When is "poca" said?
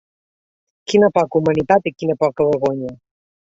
1.19-1.39, 2.27-2.51